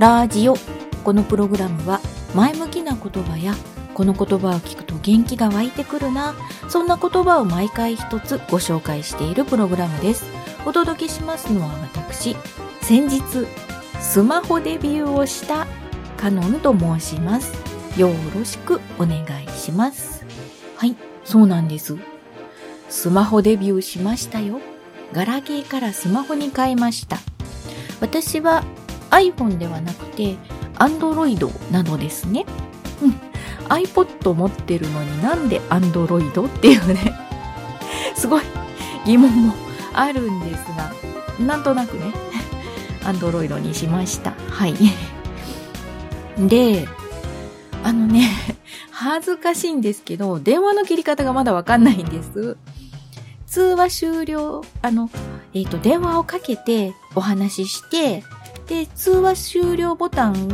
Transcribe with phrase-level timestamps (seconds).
[0.00, 0.54] ラジオ。
[1.04, 2.00] このプログラムは
[2.34, 3.54] 前向きな言葉や
[3.92, 6.34] この言葉を聞くと元気が湧いてくるな。
[6.70, 10.24] そんな言葉を毎回一つご紹介しているプログラムです。
[10.64, 12.34] お届けしますのは私、
[12.80, 13.20] 先日
[14.00, 15.66] スマホデビューをした
[16.16, 17.52] カノンと申します。
[18.00, 20.24] よろしくお願いします。
[20.78, 21.98] はい、そうなんです。
[22.88, 24.62] スマホデビューしましたよ。
[25.12, 27.18] ガラケーからスマホに変えました。
[28.00, 28.64] 私は
[29.10, 30.36] iPhone ではなくて
[30.76, 32.46] Android なのですね。
[33.02, 33.30] うん。
[33.68, 37.14] iPod 持ってるのになんで Android っていうね、
[38.16, 38.42] すごい
[39.06, 39.54] 疑問も
[39.92, 40.92] あるんですが、
[41.38, 42.12] なんとなくね、
[43.02, 44.34] Android にしました。
[44.50, 44.74] はい。
[46.48, 46.88] で、
[47.84, 48.28] あのね、
[48.90, 52.56] 恥ずかしいんですけど、電話の切り方がまだわかんないんです。
[53.46, 55.10] 通話終了、あの、
[55.54, 58.22] えっ、と、電話をかけてお話しして、
[58.70, 60.48] で、通話終了ボタン、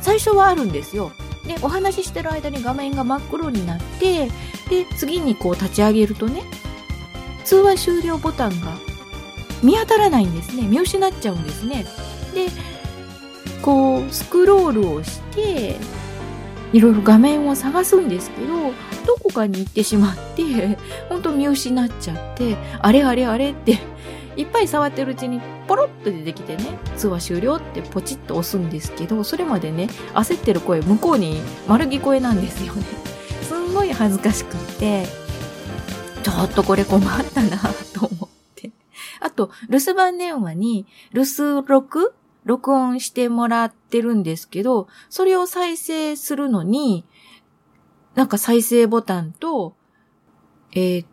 [0.00, 1.10] 最初はあるんですよ。
[1.46, 4.28] で、お話ししてる間に画面が真っ黒になって、
[4.70, 6.44] で、次にこう立ち上げるとね、
[7.44, 8.72] 通話終了ボタンが
[9.64, 10.62] 見当たらないんですね。
[10.62, 11.84] 見失っちゃうんですね。
[12.34, 12.46] で、
[13.62, 15.76] こう、スクロールをして、
[16.72, 18.54] いろいろ画面を探すんですけど、
[19.06, 23.78] どこかに行ってしまって、ほんと見失っちゃって、あれあれあれって、
[24.36, 26.64] いっぱい触ってるうちにポロッと出てきてね、
[26.96, 32.84] 通話終了ってポチッと押すんですけど、それまでね、焦ってる声、向こうに丸聞こえなんですよね。
[33.42, 35.06] すんごい恥ずかしくって、
[36.22, 37.58] ちょっとこれ困ったな
[37.94, 38.72] と思って。
[39.20, 42.14] あと、留守番電話に留守録
[42.44, 47.04] 録音してもらってるんですけど、それを再生するのに、
[48.14, 49.74] なんか再生ボタンと、
[50.72, 51.08] えーっ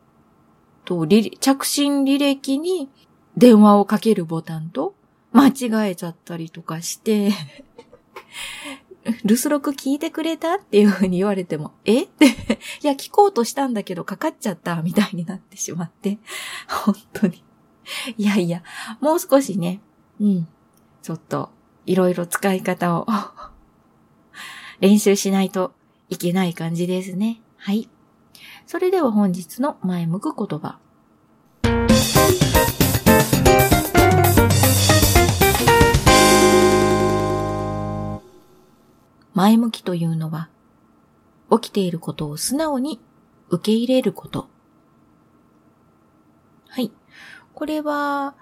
[0.86, 1.08] と、
[1.40, 2.90] 着信履歴に
[3.38, 4.96] 電話をかけるボタンと
[5.32, 7.32] 間違えちゃったりとかして、
[9.26, 12.04] 留守録聞いてくれたっていう風に言われても、え？
[12.04, 12.30] って、い
[12.84, 16.20] や、聞こうとしたんだけどかかっちゃったみたいになってしまって、
[16.68, 17.44] 本当に。
[18.18, 18.64] いやいや、
[19.02, 19.82] もう少しね、
[20.22, 20.48] うん、
[21.02, 21.50] ちょっと、
[21.86, 23.08] いろいろ使い方を
[24.80, 25.74] 練習しないと
[26.10, 27.42] いけない感じですね。
[27.58, 27.90] はい。
[28.66, 30.80] それでは本日の前向く言葉。
[39.34, 40.50] 前向きというのは、
[41.52, 43.00] 起きていることを素直に
[43.50, 44.48] 受け入れること。
[46.68, 46.92] はい。
[47.54, 48.36] これは、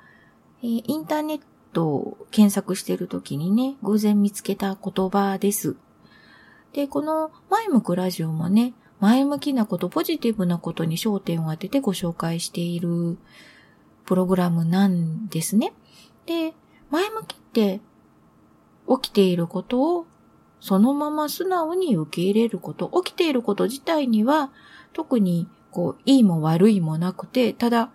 [0.61, 1.41] えーインターネッ
[1.73, 5.75] トを検索しているときにね、偶然見つけた言葉です。
[6.73, 13.17] で、この前向くラジオもね、前向きなこと、ポジティブなことに焦点を当ててご紹介している
[14.05, 15.73] プログラムなんですね。
[16.25, 16.53] で、
[16.91, 17.81] 前向きって
[18.87, 20.05] 起きていることを
[20.61, 24.51] そのまま素直に受け入れること、起きていること自体には
[24.93, 27.91] 特にこう、いいも悪いもなくて、ただ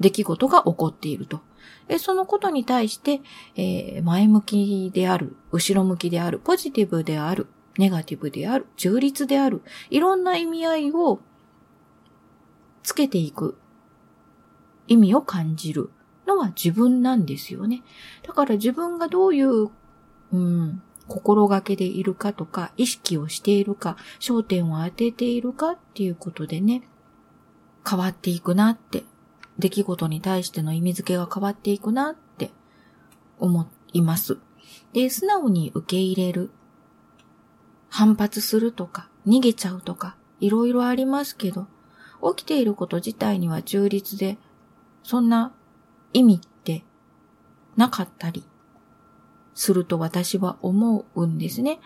[0.00, 1.40] 出来事が起こっていると。
[1.88, 3.20] えそのことに対して、
[3.56, 7.46] えー前向きである、後ろ向きである、ポジティブである、
[7.78, 11.20] ネガティブである、中立である、いろんな意味合いを
[12.82, 13.56] つけていく
[14.90, 15.90] 意味を感じる
[16.26, 17.82] のは自分なんですよね。
[18.26, 19.68] だから自分がどういう、
[20.32, 26.88] うん、心がけでいるかとか、意識をしているか、焦点を当てているかっていうことでね、
[27.86, 29.02] 変わっていくなって、
[29.58, 32.52] 出来事に対しての意味付けが変わっていくなって
[33.40, 34.38] 思います。
[34.92, 36.50] で、素直に受け入れる。
[37.88, 41.66] 反発するとか、逃げちゃうとか、いろいろありますけど、
[42.36, 44.38] 起きていること自体には中立で、
[45.02, 45.52] そんな
[46.12, 46.84] 意味って
[47.76, 48.44] なかったり
[49.60, 51.80] すると私は思うんですね。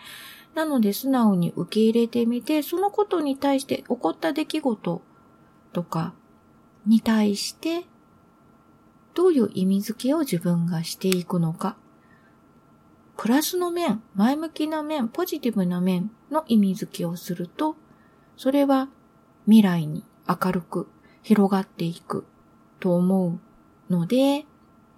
[0.53, 5.01] なので素直に受け入れてみて、そのことに対して起こった出来事
[5.73, 6.13] とか
[6.85, 7.83] に対して、
[9.13, 11.75] どういう意味付けを自分がしていくのか。
[13.17, 17.75] プラスの面、前向きな面、ポジティブな面の意味付けをすると、
[18.37, 18.87] それは
[19.45, 20.87] 未来に明るく
[21.23, 22.25] 広がっていく
[22.79, 23.39] と思
[23.89, 24.45] うので、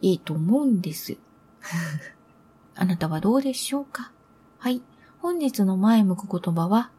[0.02, 1.18] いいと思うんです。
[2.80, 4.12] あなたはどうでしょうか？
[4.60, 4.82] はい。
[5.20, 6.92] 本日の前向く言葉は、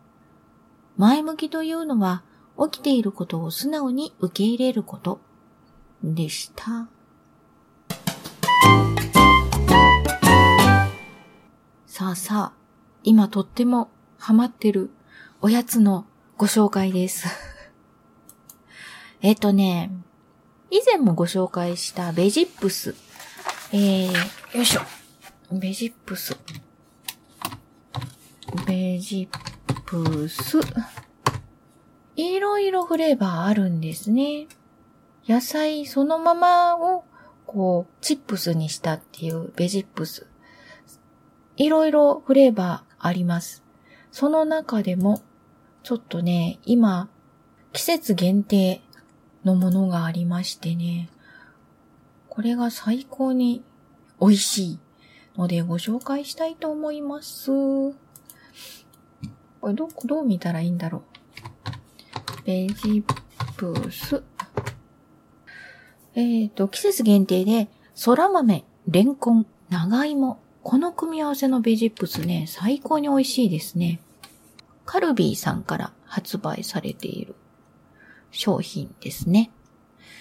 [0.96, 2.25] 前向きというのは
[2.70, 5.20] 起きていることを素直に受け入れること
[6.02, 6.88] でした。
[11.86, 12.58] さあさあ、
[13.04, 13.88] 今とっても
[14.19, 14.90] ハマってる
[15.40, 17.28] おやつのご紹介です。
[19.22, 19.92] えっとね、
[20.70, 22.96] 以前もご紹介したベジップス。
[23.72, 24.81] えー、よいしょ。
[25.50, 26.36] ベジップス。
[28.66, 30.58] ベジップス。
[32.16, 34.46] いろいろフレーバーあるんですね。
[35.26, 37.06] 野菜そのままを、
[37.46, 40.26] こう、チップスにしたっていうベジップス。
[41.56, 43.64] いろいろフレーバーあります。
[44.12, 45.22] その中でも、
[45.82, 47.08] ちょっとね、今、
[47.72, 48.82] 季節限定
[49.46, 51.08] のものがありましてね、
[52.28, 53.64] これが最高に
[54.20, 54.78] 美味しい
[55.38, 57.50] のでご紹介したいと思います。
[59.61, 61.02] これど、どう見たらいいんだろう。
[62.44, 63.05] ベジ
[63.56, 64.23] プス。
[66.14, 67.69] えっ、ー、と、季節限定で、
[68.05, 70.40] 空豆、レンコン、長芋。
[70.64, 74.00] この組み合わせのベジップスね、最高に美味しいですね。
[74.84, 77.37] カルビーさんから発売されている
[78.31, 79.50] 商品ですね。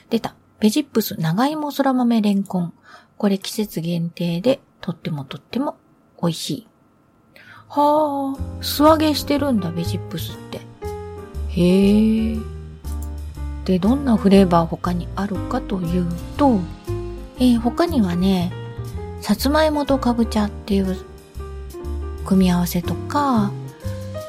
[0.09, 0.35] 出た。
[0.59, 2.73] ベジップス長芋空豆レンコン。
[3.17, 5.77] これ季節限定でとってもとっても
[6.21, 6.67] 美味しい。
[7.69, 10.61] はあ、素揚げしてるんだ、ベジップスって。
[11.49, 12.37] へえ。
[13.65, 16.07] で、どんなフレーバー他にあるかという
[16.37, 16.59] と、
[17.37, 18.51] えー、他にはね、
[19.21, 20.97] さつまいもとかぼちゃっていう
[22.25, 23.51] 組み合わせとか、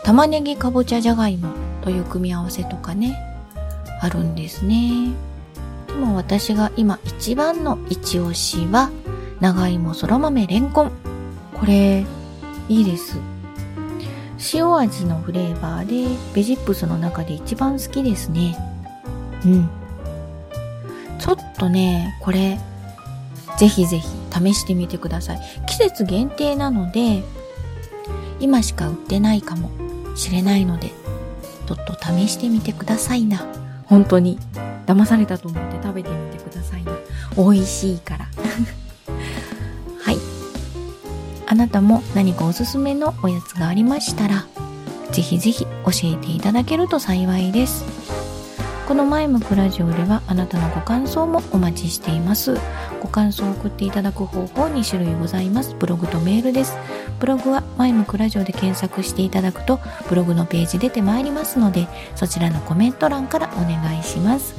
[0.02, 1.50] 玉ねぎかぼちゃじゃがいも
[1.82, 3.16] という組み合わせとかね、
[4.00, 5.12] あるんですね。
[5.86, 8.90] でも私が今一番の一押しは、
[9.40, 10.92] 長芋そら豆レンコン。
[11.54, 12.04] これ、
[12.68, 13.18] いいです。
[14.52, 18.56] 塩味のフレーバーで、ベジップスの中で一番好きですね。
[19.44, 19.68] うん。
[21.18, 22.58] ちょっとね、これ、
[23.58, 25.40] ぜひぜひ試してみてください。
[25.66, 27.22] 季節限定なので、
[28.40, 29.70] 今しか売ってないかも
[30.16, 30.88] しれないので、
[31.66, 33.46] ちょっと試してみてくださいな。
[33.86, 34.38] 本当に。
[34.86, 36.92] 騙されたと思って食べてみてくださいな。
[37.36, 38.16] 美味しいか
[41.58, 44.46] なたも何かおすすめのおやつがありましたら、
[45.10, 45.70] ぜひぜひ教
[46.04, 47.84] えていただけると幸いです。
[48.86, 52.56] この前向くラジオではあなたのご感想もお待ちしています。
[53.02, 55.74] ご感想を送っていただく方法2種類ございます。
[55.78, 56.76] ブログとメールです。
[57.18, 64.54] ブログは前向くラジオで検索していただくとブログのページ出てまいりますのでそちらのコメント欄からお願いします。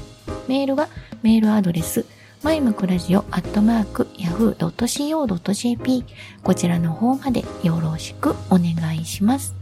[0.50, 0.90] メールは
[1.24, 2.06] メールアドレス
[2.42, 6.06] マイムクラジオアットマーク yahoo.co.jp
[6.42, 9.56] こちらの方までよろしくお願いします。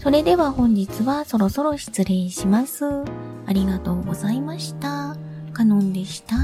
[0.00, 2.84] それでは本日はそろそろ失礼します。
[3.46, 5.16] ありがとうございました。
[5.52, 6.36] カノンでした。